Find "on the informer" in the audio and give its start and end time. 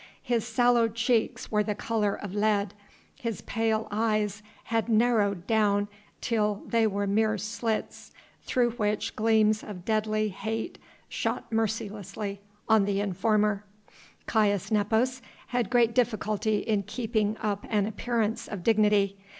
12.67-13.63